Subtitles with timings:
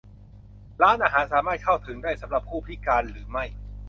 [0.81, 3.45] ร้านอาหารสามารถเข้าถึงได้สำหรับผู้พิการหรือไม่?